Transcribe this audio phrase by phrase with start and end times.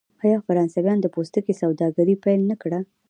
[0.23, 2.79] آیا فرانسویانو د پوستکي سوداګري پیل نه کړه؟